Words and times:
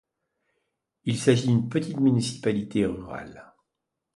Il 1.03 1.19
s'agit 1.19 1.45
d'une 1.45 1.69
petite 1.69 1.99
municipalité 1.99 2.87
rurale. 2.87 3.53